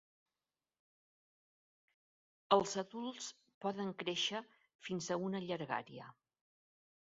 [2.57, 3.29] Els adults
[3.67, 4.43] poden créixer
[4.89, 6.11] fins a una llargària.